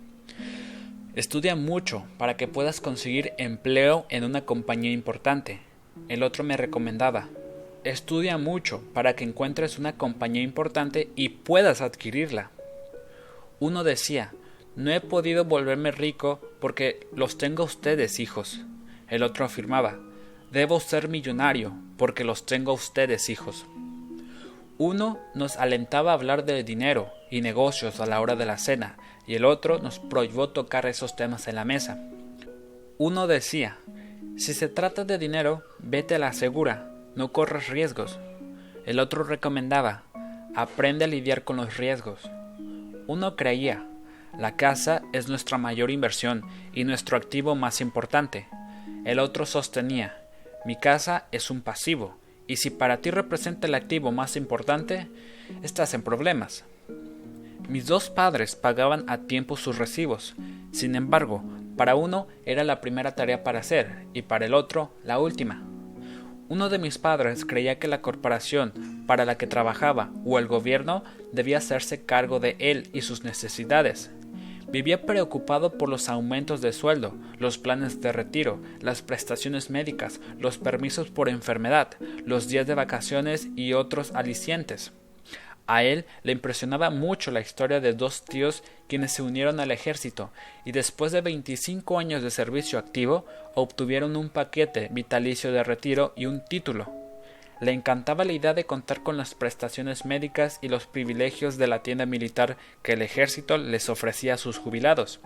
Estudia 1.14 1.55
mucho 1.55 2.05
para 2.17 2.38
que 2.38 2.49
puedas 2.49 2.81
conseguir 2.81 3.35
empleo 3.37 4.06
en 4.08 4.25
una 4.25 4.46
compañía 4.46 4.93
importante. 4.93 5.61
El 6.08 6.23
otro 6.23 6.44
me 6.44 6.56
recomendaba, 6.56 7.29
Estudia 7.82 8.37
mucho 8.37 8.82
para 8.93 9.17
que 9.17 9.25
encuentres 9.25 9.79
una 9.79 9.97
compañía 9.97 10.43
importante 10.43 11.09
y 11.17 11.31
puedas 11.31 11.81
adquirirla. 11.81 12.50
Uno 13.59 13.85
decía, 13.85 14.32
no 14.77 14.91
he 14.91 15.00
podido 15.00 15.47
volverme 15.47 15.91
rico 15.91 16.41
porque 16.61 17.06
los 17.15 17.38
tengo 17.38 17.65
ustedes, 17.65 18.21
hijos. 18.21 18.61
El 19.08 19.22
otro 19.22 19.46
afirmaba, 19.46 19.99
debo 20.53 20.79
ser 20.79 21.08
millonario 21.08 21.72
porque 21.96 22.22
los 22.22 22.44
tengo 22.44 22.75
ustedes, 22.75 23.31
hijos. 23.31 23.65
Uno 24.77 25.19
nos 25.34 25.56
alentaba 25.56 26.10
a 26.10 26.15
hablar 26.15 26.44
de 26.44 26.63
dinero 26.65 27.10
y 27.31 27.41
negocios 27.41 27.99
a 28.01 28.06
la 28.06 28.20
hora 28.20 28.37
de 28.37 28.46
la 28.46 28.58
cena, 28.58 28.96
y 29.27 29.37
el 29.37 29.44
otro 29.44 29.79
nos 29.79 29.99
prohibió 29.99 30.51
tocar 30.51 30.87
esos 30.87 31.17
temas 31.17 31.49
en 31.49 31.55
la 31.56 31.65
mesa. 31.65 31.99
Uno 32.99 33.27
decía, 33.27 33.79
si 34.37 34.55
se 34.55 34.69
trata 34.69 35.05
de 35.05 35.19
dinero, 35.19 35.63
vete 35.79 36.15
a 36.15 36.19
la 36.19 36.32
segura, 36.32 36.90
no 37.14 37.32
corras 37.32 37.69
riesgos. 37.69 38.19
El 38.86 38.98
otro 38.98 39.24
recomendaba, 39.24 40.02
aprende 40.55 41.05
a 41.05 41.08
lidiar 41.08 41.44
con 41.44 41.56
los 41.56 41.76
riesgos. 41.76 42.31
Uno 43.06 43.36
creía, 43.36 43.84
la 44.38 44.56
casa 44.56 45.02
es 45.12 45.29
nuestra 45.29 45.58
mayor 45.58 45.90
inversión 45.90 46.44
y 46.72 46.84
nuestro 46.84 47.17
activo 47.17 47.55
más 47.55 47.81
importante. 47.81 48.48
El 49.05 49.19
otro 49.19 49.46
sostenía, 49.46 50.17
mi 50.64 50.76
casa 50.76 51.26
es 51.32 51.50
un 51.50 51.62
pasivo, 51.62 52.17
y 52.46 52.56
si 52.56 52.70
para 52.70 52.98
ti 52.98 53.10
representa 53.10 53.67
el 53.67 53.74
activo 53.74 54.12
más 54.12 54.36
importante, 54.36 55.08
estás 55.62 55.94
en 55.94 56.02
problemas. 56.02 56.64
Mis 57.69 57.86
dos 57.86 58.10
padres 58.10 58.56
pagaban 58.56 59.05
a 59.08 59.19
tiempo 59.19 59.56
sus 59.56 59.79
recibos, 59.79 60.34
sin 60.72 60.96
embargo, 60.96 61.43
para 61.76 61.94
uno 61.94 62.26
era 62.44 62.64
la 62.64 62.81
primera 62.81 63.14
tarea 63.14 63.43
para 63.43 63.60
hacer 63.60 64.06
y 64.12 64.22
para 64.22 64.46
el 64.46 64.55
otro 64.55 64.93
la 65.05 65.19
última. 65.19 65.69
Uno 66.50 66.69
de 66.69 66.80
mis 66.80 66.98
padres 66.98 67.44
creía 67.44 67.78
que 67.78 67.86
la 67.86 68.02
corporación 68.02 69.04
para 69.06 69.24
la 69.24 69.38
que 69.38 69.46
trabajaba 69.46 70.10
o 70.24 70.36
el 70.36 70.48
gobierno 70.48 71.04
debía 71.30 71.58
hacerse 71.58 72.04
cargo 72.04 72.40
de 72.40 72.56
él 72.58 72.90
y 72.92 73.02
sus 73.02 73.22
necesidades. 73.22 74.10
Vivía 74.69 75.06
preocupado 75.06 75.78
por 75.78 75.88
los 75.88 76.08
aumentos 76.08 76.60
de 76.60 76.72
sueldo, 76.72 77.14
los 77.38 77.58
planes 77.58 78.00
de 78.00 78.10
retiro, 78.10 78.60
las 78.80 79.00
prestaciones 79.00 79.70
médicas, 79.70 80.20
los 80.40 80.58
permisos 80.58 81.12
por 81.12 81.28
enfermedad, 81.28 81.90
los 82.26 82.48
días 82.48 82.66
de 82.66 82.74
vacaciones 82.74 83.46
y 83.54 83.74
otros 83.74 84.10
alicientes. 84.12 84.92
A 85.67 85.82
él 85.84 86.05
le 86.22 86.32
impresionaba 86.32 86.90
mucho 86.90 87.31
la 87.31 87.40
historia 87.40 87.81
de 87.81 87.93
dos 87.93 88.24
tíos 88.24 88.62
quienes 88.88 89.12
se 89.12 89.22
unieron 89.22 89.60
al 89.60 89.70
ejército 89.70 90.32
y 90.64 90.72
después 90.72 91.12
de 91.12 91.20
25 91.20 91.98
años 91.98 92.22
de 92.22 92.31
servicio 92.31 92.79
activo 92.79 93.24
obtuvieron 93.55 94.17
un 94.17 94.31
paquete 94.31 94.88
vitalicio 94.90 95.52
de 95.52 95.62
retiro 95.62 96.12
y 96.17 96.26
un 96.26 96.44
título. 96.44 96.93
Le 97.60 97.72
encantaba 97.72 98.24
la 98.24 98.32
idea 98.32 98.55
de 98.55 98.64
contar 98.64 99.02
con 99.02 99.19
las 99.19 99.34
prestaciones 99.34 100.06
médicas 100.06 100.58
y 100.62 100.69
los 100.69 100.86
privilegios 100.86 101.58
de 101.58 101.67
la 101.67 101.82
tienda 101.82 102.06
militar 102.06 102.56
que 102.82 102.94
el 102.94 103.02
ejército 103.02 103.58
les 103.58 103.90
ofrecía 103.90 104.34
a 104.34 104.38
sus 104.38 104.58
jubilados. 104.58 105.20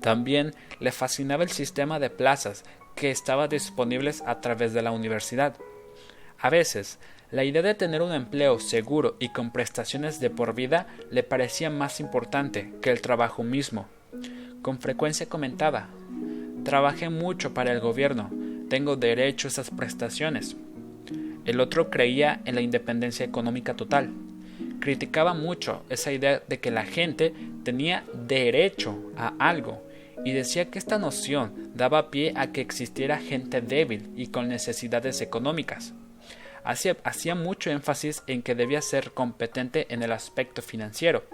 También 0.00 0.54
le 0.80 0.92
fascinaba 0.92 1.42
el 1.42 1.50
sistema 1.50 1.98
de 1.98 2.08
plazas 2.08 2.64
que 2.96 3.10
estaba 3.10 3.48
disponibles 3.48 4.22
a 4.26 4.40
través 4.40 4.72
de 4.72 4.82
la 4.82 4.92
universidad. 4.92 5.56
A 6.38 6.50
veces, 6.50 6.98
la 7.30 7.44
idea 7.44 7.60
de 7.60 7.74
tener 7.74 8.00
un 8.00 8.12
empleo 8.12 8.58
seguro 8.58 9.16
y 9.20 9.28
con 9.28 9.52
prestaciones 9.52 10.18
de 10.18 10.30
por 10.30 10.54
vida 10.54 10.86
le 11.10 11.22
parecía 11.22 11.68
más 11.68 12.00
importante 12.00 12.72
que 12.80 12.90
el 12.90 13.02
trabajo 13.02 13.42
mismo. 13.42 13.86
Con 14.62 14.78
frecuencia 14.78 15.28
comentaba, 15.28 15.88
trabajé 16.64 17.10
mucho 17.10 17.52
para 17.52 17.72
el 17.72 17.80
gobierno, 17.80 18.30
tengo 18.70 18.96
derecho 18.96 19.48
a 19.48 19.50
esas 19.50 19.70
prestaciones. 19.70 20.56
El 21.44 21.60
otro 21.60 21.90
creía 21.90 22.40
en 22.44 22.54
la 22.54 22.60
independencia 22.62 23.26
económica 23.26 23.74
total. 23.74 24.10
Criticaba 24.80 25.34
mucho 25.34 25.82
esa 25.90 26.12
idea 26.12 26.42
de 26.48 26.60
que 26.60 26.70
la 26.70 26.84
gente 26.84 27.34
tenía 27.62 28.04
derecho 28.26 28.96
a 29.16 29.34
algo 29.38 29.82
y 30.24 30.32
decía 30.32 30.70
que 30.70 30.78
esta 30.78 30.98
noción 30.98 31.72
daba 31.74 32.10
pie 32.10 32.32
a 32.36 32.52
que 32.52 32.60
existiera 32.60 33.18
gente 33.18 33.60
débil 33.60 34.10
y 34.16 34.28
con 34.28 34.48
necesidades 34.48 35.20
económicas. 35.20 35.94
Hacía, 36.64 36.96
hacía 37.04 37.34
mucho 37.34 37.70
énfasis 37.70 38.22
en 38.26 38.42
que 38.42 38.54
debía 38.54 38.82
ser 38.82 39.12
competente 39.12 39.86
en 39.92 40.02
el 40.02 40.12
aspecto 40.12 40.62
financiero. 40.62 41.24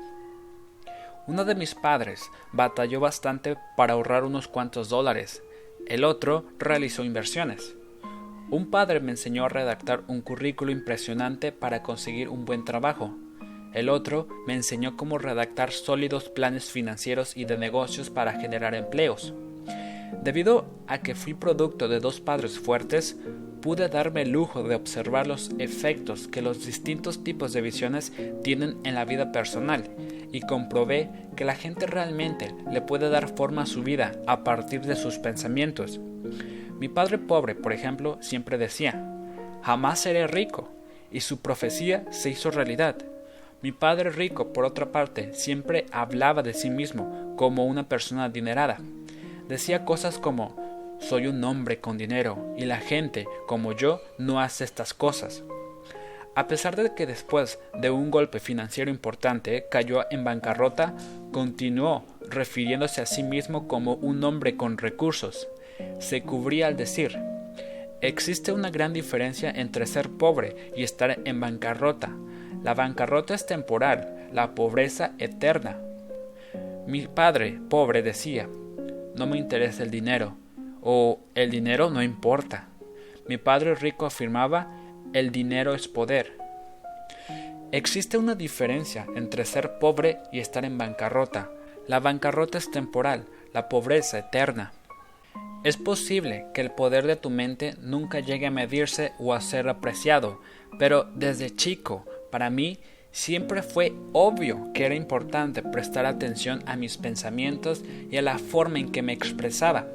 Uno 1.26 1.44
de 1.44 1.54
mis 1.54 1.74
padres 1.74 2.30
batalló 2.52 3.00
bastante 3.00 3.56
para 3.76 3.94
ahorrar 3.94 4.24
unos 4.24 4.48
cuantos 4.48 4.88
dólares, 4.88 5.42
el 5.86 6.04
otro 6.04 6.44
realizó 6.58 7.02
inversiones. 7.02 7.74
Un 8.50 8.70
padre 8.70 9.00
me 9.00 9.12
enseñó 9.12 9.46
a 9.46 9.48
redactar 9.48 10.02
un 10.06 10.20
currículo 10.20 10.70
impresionante 10.70 11.50
para 11.50 11.82
conseguir 11.82 12.28
un 12.28 12.44
buen 12.44 12.64
trabajo, 12.64 13.16
el 13.74 13.88
otro 13.88 14.28
me 14.46 14.54
enseñó 14.54 14.96
cómo 14.96 15.18
redactar 15.18 15.72
sólidos 15.72 16.28
planes 16.28 16.70
financieros 16.70 17.36
y 17.36 17.44
de 17.44 17.58
negocios 17.58 18.08
para 18.08 18.38
generar 18.40 18.76
empleos. 18.76 19.34
Debido 20.22 20.66
a 20.86 20.98
que 20.98 21.16
fui 21.16 21.34
producto 21.34 21.88
de 21.88 21.98
dos 21.98 22.20
padres 22.20 22.56
fuertes, 22.56 23.18
pude 23.64 23.88
darme 23.88 24.20
el 24.20 24.30
lujo 24.30 24.62
de 24.62 24.74
observar 24.74 25.26
los 25.26 25.50
efectos 25.58 26.28
que 26.28 26.42
los 26.42 26.66
distintos 26.66 27.24
tipos 27.24 27.54
de 27.54 27.62
visiones 27.62 28.12
tienen 28.42 28.76
en 28.84 28.94
la 28.94 29.06
vida 29.06 29.32
personal 29.32 29.88
y 30.32 30.42
comprobé 30.42 31.08
que 31.34 31.46
la 31.46 31.54
gente 31.54 31.86
realmente 31.86 32.54
le 32.70 32.82
puede 32.82 33.08
dar 33.08 33.34
forma 33.34 33.62
a 33.62 33.66
su 33.66 33.82
vida 33.82 34.20
a 34.26 34.44
partir 34.44 34.82
de 34.82 34.96
sus 34.96 35.16
pensamientos. 35.16 35.98
Mi 36.78 36.90
padre 36.90 37.16
pobre, 37.16 37.54
por 37.54 37.72
ejemplo, 37.72 38.18
siempre 38.20 38.58
decía, 38.58 39.02
jamás 39.62 40.00
seré 40.00 40.26
rico, 40.26 40.68
y 41.10 41.20
su 41.20 41.40
profecía 41.40 42.04
se 42.10 42.28
hizo 42.28 42.50
realidad. 42.50 42.96
Mi 43.62 43.72
padre 43.72 44.10
rico, 44.10 44.52
por 44.52 44.66
otra 44.66 44.92
parte, 44.92 45.32
siempre 45.32 45.86
hablaba 45.90 46.42
de 46.42 46.52
sí 46.52 46.68
mismo 46.68 47.34
como 47.38 47.64
una 47.64 47.88
persona 47.88 48.24
adinerada. 48.24 48.76
Decía 49.48 49.86
cosas 49.86 50.18
como 50.18 50.63
soy 51.08 51.26
un 51.26 51.44
hombre 51.44 51.80
con 51.80 51.98
dinero 51.98 52.54
y 52.56 52.64
la 52.64 52.78
gente, 52.78 53.26
como 53.46 53.72
yo, 53.72 54.00
no 54.18 54.40
hace 54.40 54.64
estas 54.64 54.94
cosas. 54.94 55.44
A 56.34 56.48
pesar 56.48 56.74
de 56.76 56.94
que 56.94 57.06
después 57.06 57.60
de 57.74 57.90
un 57.90 58.10
golpe 58.10 58.40
financiero 58.40 58.90
importante 58.90 59.66
cayó 59.70 60.10
en 60.10 60.24
bancarrota, 60.24 60.94
continuó 61.30 62.04
refiriéndose 62.28 63.02
a 63.02 63.06
sí 63.06 63.22
mismo 63.22 63.68
como 63.68 63.94
un 63.94 64.24
hombre 64.24 64.56
con 64.56 64.78
recursos. 64.78 65.46
Se 66.00 66.22
cubría 66.22 66.66
al 66.66 66.76
decir, 66.76 67.18
existe 68.00 68.50
una 68.50 68.70
gran 68.70 68.92
diferencia 68.92 69.50
entre 69.50 69.86
ser 69.86 70.08
pobre 70.10 70.72
y 70.74 70.82
estar 70.82 71.20
en 71.24 71.38
bancarrota. 71.38 72.10
La 72.62 72.74
bancarrota 72.74 73.34
es 73.34 73.46
temporal, 73.46 74.28
la 74.32 74.54
pobreza 74.54 75.12
eterna. 75.18 75.78
Mi 76.86 77.06
padre, 77.06 77.60
pobre, 77.68 78.02
decía, 78.02 78.48
no 79.14 79.26
me 79.26 79.38
interesa 79.38 79.82
el 79.84 79.90
dinero, 79.90 80.36
o 80.84 81.18
el 81.34 81.50
dinero 81.50 81.90
no 81.90 82.02
importa. 82.02 82.68
Mi 83.26 83.38
padre 83.38 83.74
rico 83.74 84.06
afirmaba, 84.06 84.68
el 85.12 85.32
dinero 85.32 85.74
es 85.74 85.88
poder. 85.88 86.36
Existe 87.72 88.18
una 88.18 88.36
diferencia 88.36 89.06
entre 89.16 89.44
ser 89.44 89.78
pobre 89.80 90.18
y 90.30 90.38
estar 90.38 90.64
en 90.64 90.78
bancarrota. 90.78 91.50
La 91.88 91.98
bancarrota 91.98 92.58
es 92.58 92.70
temporal, 92.70 93.24
la 93.52 93.68
pobreza 93.68 94.18
eterna. 94.18 94.72
Es 95.64 95.78
posible 95.78 96.46
que 96.52 96.60
el 96.60 96.70
poder 96.70 97.06
de 97.06 97.16
tu 97.16 97.30
mente 97.30 97.74
nunca 97.80 98.20
llegue 98.20 98.46
a 98.46 98.50
medirse 98.50 99.12
o 99.18 99.32
a 99.32 99.40
ser 99.40 99.68
apreciado, 99.68 100.40
pero 100.78 101.04
desde 101.14 101.56
chico 101.56 102.04
para 102.30 102.50
mí 102.50 102.78
siempre 103.10 103.62
fue 103.62 103.94
obvio 104.12 104.72
que 104.74 104.84
era 104.84 104.94
importante 104.94 105.62
prestar 105.62 106.04
atención 106.04 106.62
a 106.66 106.76
mis 106.76 106.98
pensamientos 106.98 107.82
y 108.10 108.16
a 108.18 108.22
la 108.22 108.38
forma 108.38 108.78
en 108.78 108.92
que 108.92 109.02
me 109.02 109.14
expresaba. 109.14 109.86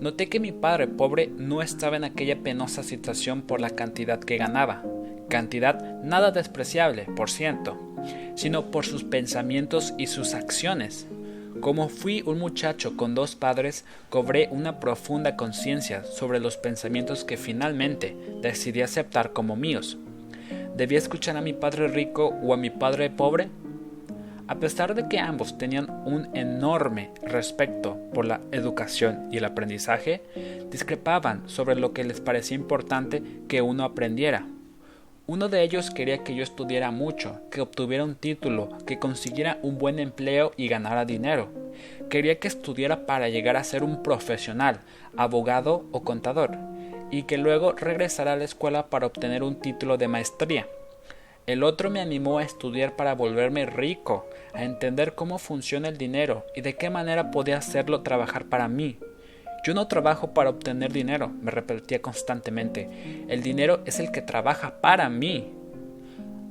Noté 0.00 0.28
que 0.28 0.38
mi 0.38 0.52
padre 0.52 0.86
pobre 0.86 1.26
no 1.26 1.60
estaba 1.60 1.96
en 1.96 2.04
aquella 2.04 2.40
penosa 2.42 2.84
situación 2.84 3.42
por 3.42 3.60
la 3.60 3.70
cantidad 3.70 4.20
que 4.20 4.36
ganaba, 4.36 4.84
cantidad 5.28 6.02
nada 6.04 6.30
despreciable, 6.30 7.06
por 7.16 7.30
cierto, 7.30 7.76
sino 8.36 8.70
por 8.70 8.86
sus 8.86 9.02
pensamientos 9.02 9.94
y 9.98 10.06
sus 10.06 10.34
acciones. 10.34 11.08
Como 11.60 11.88
fui 11.88 12.22
un 12.24 12.38
muchacho 12.38 12.96
con 12.96 13.16
dos 13.16 13.34
padres, 13.34 13.84
cobré 14.08 14.48
una 14.52 14.78
profunda 14.78 15.34
conciencia 15.34 16.04
sobre 16.04 16.38
los 16.38 16.56
pensamientos 16.56 17.24
que 17.24 17.36
finalmente 17.36 18.16
decidí 18.40 18.82
aceptar 18.82 19.32
como 19.32 19.56
míos. 19.56 19.98
¿Debía 20.76 20.98
escuchar 20.98 21.36
a 21.36 21.40
mi 21.40 21.54
padre 21.54 21.88
rico 21.88 22.36
o 22.40 22.54
a 22.54 22.56
mi 22.56 22.70
padre 22.70 23.10
pobre? 23.10 23.48
A 24.48 24.54
pesar 24.54 24.94
de 24.94 25.08
que 25.08 25.18
ambos 25.18 25.58
tenían 25.58 25.90
un 26.06 26.34
enorme 26.34 27.10
respeto 27.22 27.98
por 28.14 28.24
la 28.24 28.40
educación 28.50 29.28
y 29.30 29.36
el 29.36 29.44
aprendizaje, 29.44 30.22
discrepaban 30.70 31.46
sobre 31.48 31.76
lo 31.76 31.92
que 31.92 32.02
les 32.02 32.20
parecía 32.20 32.56
importante 32.56 33.22
que 33.46 33.60
uno 33.60 33.84
aprendiera. 33.84 34.46
Uno 35.26 35.50
de 35.50 35.62
ellos 35.62 35.90
quería 35.90 36.24
que 36.24 36.34
yo 36.34 36.42
estudiara 36.42 36.90
mucho, 36.90 37.42
que 37.50 37.60
obtuviera 37.60 38.04
un 38.04 38.14
título, 38.14 38.70
que 38.86 38.98
consiguiera 38.98 39.58
un 39.60 39.76
buen 39.76 39.98
empleo 39.98 40.52
y 40.56 40.68
ganara 40.68 41.04
dinero. 41.04 41.50
Quería 42.08 42.38
que 42.38 42.48
estudiara 42.48 43.04
para 43.04 43.28
llegar 43.28 43.58
a 43.58 43.64
ser 43.64 43.82
un 43.82 44.02
profesional, 44.02 44.80
abogado 45.14 45.84
o 45.92 46.02
contador 46.02 46.56
y 47.10 47.24
que 47.24 47.36
luego 47.36 47.72
regresara 47.72 48.32
a 48.32 48.36
la 48.36 48.44
escuela 48.44 48.88
para 48.88 49.06
obtener 49.06 49.42
un 49.42 49.56
título 49.56 49.98
de 49.98 50.08
maestría. 50.08 50.66
El 51.48 51.62
otro 51.62 51.88
me 51.88 52.02
animó 52.02 52.36
a 52.36 52.42
estudiar 52.42 52.94
para 52.94 53.14
volverme 53.14 53.64
rico, 53.64 54.28
a 54.52 54.64
entender 54.64 55.14
cómo 55.14 55.38
funciona 55.38 55.88
el 55.88 55.96
dinero 55.96 56.44
y 56.54 56.60
de 56.60 56.76
qué 56.76 56.90
manera 56.90 57.30
podía 57.30 57.56
hacerlo 57.56 58.02
trabajar 58.02 58.44
para 58.44 58.68
mí. 58.68 58.98
Yo 59.64 59.72
no 59.72 59.88
trabajo 59.88 60.34
para 60.34 60.50
obtener 60.50 60.92
dinero, 60.92 61.28
me 61.40 61.50
repetía 61.50 62.02
constantemente. 62.02 62.90
El 63.28 63.42
dinero 63.42 63.80
es 63.86 63.98
el 63.98 64.12
que 64.12 64.20
trabaja 64.20 64.82
para 64.82 65.08
mí. 65.08 65.50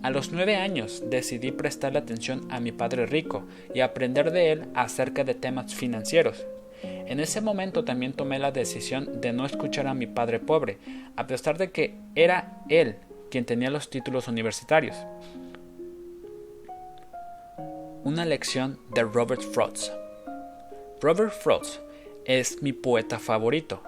A 0.02 0.10
los 0.10 0.32
nueve 0.32 0.56
años 0.56 1.04
decidí 1.12 1.52
prestarle 1.52 2.00
atención 2.00 2.48
a 2.50 2.60
mi 2.60 2.72
padre 2.72 3.06
rico 3.06 3.46
y 3.76 3.82
aprender 3.82 4.32
de 4.32 4.52
él 4.52 4.64
acerca 4.74 5.24
de 5.24 5.36
temas 5.36 5.76
financieros. 5.76 6.44
En 6.82 7.20
ese 7.20 7.40
momento 7.40 7.86
también 7.86 8.14
tomé 8.14 8.40
la 8.40 8.52
decisión 8.52 9.22
de 9.22 9.32
no 9.32 9.46
escuchar 9.46 9.86
a 9.86 9.94
mi 9.94 10.08
padre 10.08 10.40
pobre, 10.40 10.80
a 11.16 11.28
pesar 11.28 11.60
de 11.60 11.70
que 11.70 11.94
era 12.16 12.64
él 12.68 12.96
quien 13.30 13.46
tenía 13.46 13.70
los 13.70 13.90
títulos 13.90 14.28
universitarios. 14.28 14.96
Una 18.04 18.26
lección 18.26 18.80
de 18.94 19.04
Robert 19.04 19.42
Frost. 19.42 19.92
Robert 21.02 21.34
Frost 21.34 21.82
es 22.26 22.62
mi 22.62 22.74
poeta 22.74 23.20
favorito, 23.20 23.84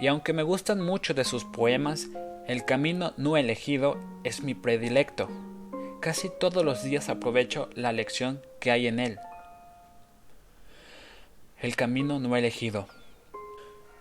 y 0.00 0.06
aunque 0.06 0.32
me 0.32 0.42
gustan 0.42 0.80
mucho 0.80 1.14
de 1.14 1.24
sus 1.24 1.44
poemas, 1.44 2.08
El 2.48 2.64
camino 2.64 3.12
no 3.18 3.36
elegido 3.36 3.98
es 4.24 4.42
mi 4.42 4.54
predilecto. 4.54 5.28
Casi 6.00 6.30
todos 6.30 6.64
los 6.64 6.82
días 6.82 7.10
aprovecho 7.10 7.68
la 7.74 7.92
lección 7.92 8.40
que 8.58 8.70
hay 8.70 8.86
en 8.86 8.98
él. 9.00 9.18
El 11.60 11.76
camino 11.76 12.18
no 12.20 12.34
elegido. 12.36 12.86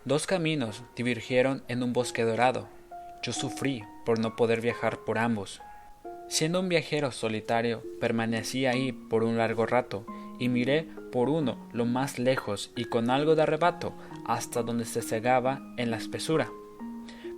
Dos 0.06 0.28
caminos 0.28 0.82
divergieron 0.96 1.62
en 1.68 1.84
un 1.84 1.92
bosque 1.92 2.24
dorado. 2.24 2.70
Yo 3.24 3.34
sufrí 3.34 3.84
por 4.06 4.20
no 4.20 4.36
poder 4.36 4.62
viajar 4.62 5.00
por 5.00 5.18
ambos. 5.18 5.62
Siendo 6.30 6.60
un 6.60 6.70
viajero 6.70 7.12
solitario, 7.12 7.84
permanecí 8.00 8.66
ahí 8.66 8.92
por 8.92 9.24
un 9.24 9.38
largo 9.38 9.66
rato 9.66 10.06
y 10.40 10.50
miré 10.50 10.88
por 11.12 11.30
uno 11.30 11.58
lo 11.72 11.86
más 11.86 12.20
lejos 12.20 12.72
y 12.76 12.86
con 12.86 13.10
algo 13.10 13.36
de 13.36 13.44
arrebato 13.44 13.94
hasta 14.26 14.62
donde 14.62 14.86
se 14.86 15.02
cegaba 15.02 15.62
en 15.78 15.90
la 15.90 15.98
espesura. 15.98 16.50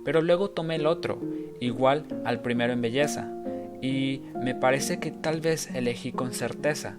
Pero 0.04 0.22
luego 0.22 0.50
tomé 0.50 0.76
el 0.76 0.86
otro, 0.86 1.20
igual 1.60 2.04
al 2.24 2.40
primero 2.40 2.72
en 2.72 2.82
belleza, 2.82 3.30
y 3.82 4.22
me 4.42 4.54
parece 4.54 4.98
que 4.98 5.10
tal 5.10 5.40
vez 5.40 5.70
elegí 5.74 6.12
con 6.12 6.32
certeza, 6.32 6.98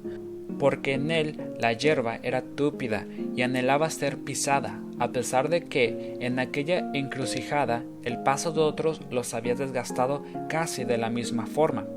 porque 0.60 0.94
en 0.94 1.12
él 1.12 1.54
la 1.60 1.74
hierba 1.74 2.20
era 2.24 2.42
túpida 2.42 3.06
y 3.36 3.42
anhelaba 3.42 3.90
ser 3.90 4.18
pisada, 4.20 4.80
a 5.02 5.12
pesar 5.12 5.50
de 5.50 5.64
que 5.64 6.16
en 6.20 6.38
aquella 6.38 6.92
encrucijada 6.94 7.84
el 8.04 8.22
paso 8.22 8.52
de 8.52 8.62
otros 8.62 9.02
los 9.10 9.34
había 9.34 9.56
desgastado 9.56 10.24
casi 10.48 10.84
de 10.84 11.00
la 11.00 11.10
misma 11.10 11.48
forma. 11.48 11.88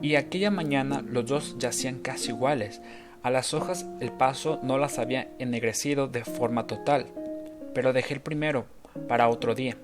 Y 0.00 0.14
aquella 0.14 0.52
mañana 0.52 1.02
los 1.02 1.26
dos 1.26 1.56
yacían 1.58 1.98
casi 1.98 2.28
iguales, 2.30 2.80
a 3.24 3.30
las 3.30 3.52
hojas 3.52 3.84
el 3.98 4.12
paso 4.12 4.60
no 4.62 4.78
las 4.78 5.00
había 5.00 5.26
ennegrecido 5.40 6.06
de 6.06 6.22
forma 6.22 6.68
total, 6.68 7.06
pero 7.74 7.92
dejé 7.92 8.14
el 8.14 8.20
primero 8.20 8.66
para 9.08 9.28
otro 9.28 9.56
día. 9.56 9.76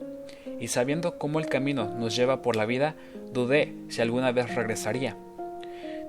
y 0.61 0.69
sabiendo 0.69 1.19
cómo 1.19 1.41
el 1.41 1.47
camino 1.47 1.93
nos 1.99 2.15
lleva 2.15 2.41
por 2.41 2.55
la 2.55 2.65
vida, 2.65 2.95
dudé 3.33 3.75
si 3.89 4.03
alguna 4.03 4.31
vez 4.31 4.55
regresaría. 4.55 5.17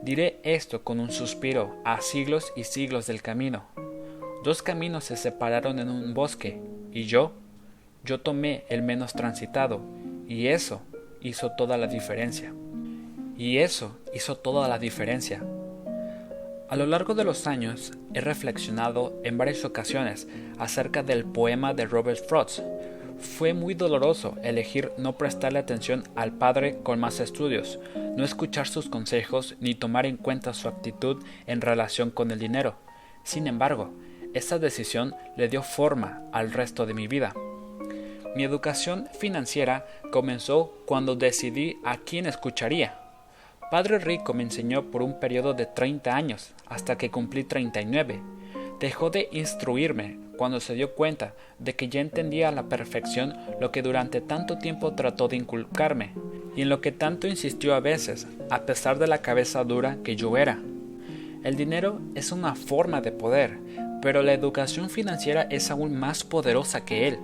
Diré 0.03 0.39
esto 0.43 0.83
con 0.83 0.99
un 0.99 1.09
suspiro 1.09 1.75
a 1.83 1.99
siglos 1.99 2.53
y 2.55 2.63
siglos 2.63 3.07
del 3.07 3.23
camino. 3.23 3.65
Dos 4.45 4.61
caminos 4.61 5.05
se 5.05 5.17
separaron 5.17 5.79
en 5.79 5.89
un 5.89 6.13
bosque, 6.13 6.61
y 6.91 7.05
yo, 7.05 7.31
yo 8.03 8.21
tomé 8.21 8.63
el 8.69 8.83
menos 8.83 9.13
transitado, 9.13 9.81
y 10.27 10.49
eso 10.49 10.83
hizo 11.19 11.53
toda 11.53 11.77
la 11.77 11.87
diferencia. 11.87 12.53
Y 13.35 13.57
eso 13.57 13.97
hizo 14.13 14.35
toda 14.37 14.67
la 14.67 14.77
diferencia. 14.77 15.43
A 16.69 16.75
lo 16.75 16.85
largo 16.85 17.15
de 17.15 17.23
los 17.23 17.47
años 17.47 17.93
he 18.13 18.21
reflexionado 18.21 19.19
en 19.23 19.39
varias 19.39 19.65
ocasiones 19.65 20.27
acerca 20.59 21.01
del 21.01 21.25
poema 21.25 21.73
de 21.73 21.87
Robert 21.87 22.23
Frost. 22.29 22.59
Fue 23.17 23.55
muy 23.55 23.73
doloroso 23.73 24.35
elegir 24.43 24.91
no 24.99 25.17
prestarle 25.17 25.57
atención 25.57 26.03
al 26.15 26.33
padre 26.33 26.77
con 26.83 26.99
más 26.99 27.19
estudios, 27.19 27.79
no 28.15 28.23
escuchar 28.23 28.67
sus 28.67 28.89
consejos 28.89 29.55
ni 29.59 29.73
tomar 29.73 30.05
en 30.05 30.17
cuenta 30.17 30.53
su 30.53 30.67
actitud 30.67 31.23
en 31.47 31.61
relación 31.61 32.11
con 32.11 32.29
el 32.29 32.37
dinero. 32.37 32.75
Sin 33.23 33.47
embargo, 33.47 33.91
esta 34.35 34.59
decisión 34.59 35.15
le 35.37 35.47
dio 35.47 35.63
forma 35.63 36.21
al 36.33 36.51
resto 36.51 36.85
de 36.85 36.93
mi 36.93 37.07
vida. 37.07 37.33
Mi 38.35 38.43
educación 38.43 39.07
financiera 39.17 39.87
comenzó 40.11 40.73
cuando 40.85 41.15
decidí 41.15 41.77
a 41.85 41.99
quién 41.99 42.25
escucharía. 42.25 42.99
Padre 43.71 43.97
Rico 43.97 44.33
me 44.33 44.43
enseñó 44.43 44.91
por 44.91 45.01
un 45.03 45.21
periodo 45.21 45.53
de 45.53 45.65
30 45.65 46.13
años, 46.13 46.53
hasta 46.67 46.97
que 46.97 47.09
cumplí 47.09 47.45
39. 47.45 48.21
Dejó 48.81 49.09
de 49.09 49.29
instruirme 49.31 50.19
cuando 50.37 50.59
se 50.59 50.75
dio 50.75 50.95
cuenta 50.95 51.33
de 51.59 51.77
que 51.77 51.87
ya 51.87 52.01
entendía 52.01 52.49
a 52.49 52.51
la 52.51 52.63
perfección 52.63 53.37
lo 53.61 53.71
que 53.71 53.81
durante 53.81 54.19
tanto 54.19 54.57
tiempo 54.57 54.95
trató 54.95 55.29
de 55.29 55.37
inculcarme, 55.37 56.11
y 56.57 56.63
en 56.63 56.69
lo 56.69 56.81
que 56.81 56.91
tanto 56.91 57.27
insistió 57.27 57.73
a 57.73 57.79
veces, 57.79 58.27
a 58.49 58.65
pesar 58.65 58.99
de 58.99 59.07
la 59.07 59.19
cabeza 59.19 59.63
dura 59.63 59.97
que 60.03 60.17
yo 60.17 60.35
era. 60.35 60.59
El 61.45 61.55
dinero 61.55 62.01
es 62.15 62.31
una 62.31 62.55
forma 62.55 63.01
de 63.01 63.11
poder, 63.11 63.59
pero 64.01 64.23
la 64.23 64.33
educación 64.33 64.89
financiera 64.89 65.43
es 65.49 65.71
aún 65.71 65.95
más 65.95 66.23
poderosa 66.23 66.85
que 66.85 67.07
él. 67.07 67.19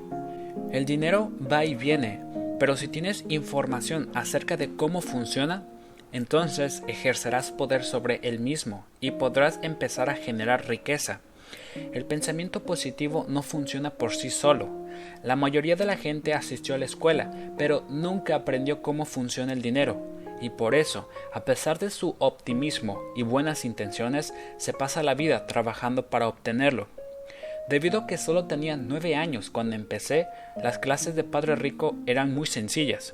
El 0.71 0.85
dinero 0.85 1.31
va 1.51 1.65
y 1.65 1.75
viene, 1.75 2.21
pero 2.59 2.77
si 2.77 2.87
tienes 2.87 3.25
información 3.29 4.09
acerca 4.13 4.57
de 4.57 4.75
cómo 4.75 5.01
funciona, 5.01 5.63
entonces 6.11 6.83
ejercerás 6.87 7.51
poder 7.51 7.83
sobre 7.83 8.19
él 8.23 8.39
mismo 8.39 8.85
y 8.99 9.11
podrás 9.11 9.59
empezar 9.61 10.09
a 10.09 10.15
generar 10.15 10.67
riqueza. 10.67 11.21
El 11.93 12.05
pensamiento 12.05 12.63
positivo 12.63 13.25
no 13.29 13.43
funciona 13.43 13.91
por 13.91 14.13
sí 14.13 14.29
solo. 14.29 14.69
La 15.23 15.35
mayoría 15.35 15.75
de 15.75 15.85
la 15.85 15.97
gente 15.97 16.33
asistió 16.33 16.75
a 16.75 16.77
la 16.77 16.85
escuela, 16.85 17.31
pero 17.57 17.83
nunca 17.89 18.35
aprendió 18.35 18.81
cómo 18.81 19.05
funciona 19.05 19.53
el 19.53 19.61
dinero, 19.61 20.01
y 20.41 20.49
por 20.49 20.75
eso, 20.75 21.07
a 21.33 21.45
pesar 21.45 21.79
de 21.79 21.89
su 21.89 22.15
optimismo 22.19 22.99
y 23.15 23.23
buenas 23.23 23.63
intenciones, 23.63 24.33
se 24.57 24.73
pasa 24.73 25.03
la 25.03 25.13
vida 25.13 25.47
trabajando 25.47 26.07
para 26.07 26.27
obtenerlo. 26.27 26.87
Debido 27.69 27.99
a 27.99 28.07
que 28.07 28.17
solo 28.17 28.45
tenía 28.45 28.75
nueve 28.75 29.15
años 29.15 29.49
cuando 29.49 29.75
empecé, 29.75 30.27
las 30.61 30.79
clases 30.79 31.15
de 31.15 31.23
Padre 31.23 31.55
Rico 31.55 31.95
eran 32.05 32.33
muy 32.33 32.47
sencillas. 32.47 33.13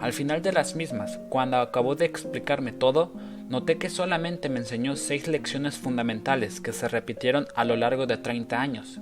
Al 0.00 0.12
final 0.12 0.42
de 0.42 0.52
las 0.52 0.74
mismas, 0.74 1.20
cuando 1.28 1.58
acabó 1.58 1.94
de 1.94 2.06
explicarme 2.06 2.72
todo, 2.72 3.12
noté 3.48 3.78
que 3.78 3.90
solamente 3.90 4.48
me 4.48 4.60
enseñó 4.60 4.96
seis 4.96 5.28
lecciones 5.28 5.76
fundamentales 5.76 6.60
que 6.60 6.72
se 6.72 6.88
repitieron 6.88 7.46
a 7.54 7.64
lo 7.64 7.76
largo 7.76 8.06
de 8.06 8.16
30 8.16 8.60
años. 8.60 8.98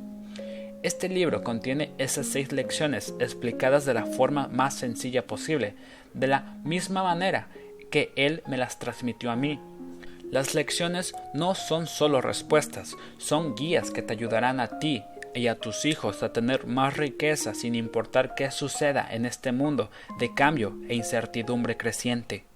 Este 0.83 1.09
libro 1.09 1.45
contiene 1.45 1.93
esas 1.99 2.27
seis 2.27 2.53
lecciones 2.53 3.15
explicadas 3.21 3.85
de 3.85 3.95
la 3.95 4.07
forma 4.07 4.49
más 4.49 4.75
sencilla 4.75 5.27
posible, 5.27 5.75
de 6.14 6.27
la 6.27 6.57
misma 6.64 7.03
manera 7.03 7.49
que 7.90 8.12
él 8.16 8.42
me 8.46 8.57
las 8.57 8.79
transmitió 8.79 9.31
a 9.31 9.37
mí. 9.37 9.61
Las 10.31 10.55
lecciones 10.55 11.14
no 11.35 11.55
son 11.55 11.87
solo 11.87 12.20
respuestas, 12.20 12.96
son 13.18 13.57
guías 13.57 13.90
que 13.90 14.03
te 14.03 14.12
ayudarán 14.12 14.61
a 14.61 14.79
ti 14.79 15.03
y 15.35 15.48
a 15.48 15.59
tus 15.59 15.85
hijos 15.85 16.22
a 16.22 16.33
tener 16.33 16.66
más 16.66 16.96
riqueza 16.96 17.55
sin 17.55 17.74
importar 17.74 18.35
qué 18.35 18.50
suceda 18.50 19.07
en 19.11 19.26
este 19.26 19.53
mundo 19.53 19.90
de 20.18 20.35
cambio 20.35 20.76
e 20.88 20.94
incertidumbre 20.94 21.76
creciente. 21.76 22.50